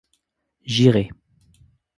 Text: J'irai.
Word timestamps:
J'irai. 0.73 1.07